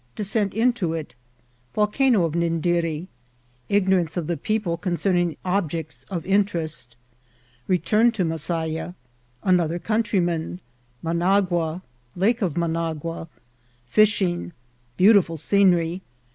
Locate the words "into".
0.55-0.95